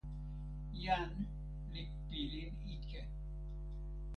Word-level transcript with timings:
jan 0.83 1.11
li 1.71 1.83
pilin 2.07 2.53
ike. 2.75 3.01